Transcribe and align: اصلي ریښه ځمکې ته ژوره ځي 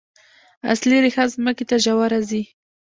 اصلي 0.71 0.97
ریښه 1.03 1.23
ځمکې 1.33 1.65
ته 1.69 1.75
ژوره 1.83 2.19
ځي 2.29 2.41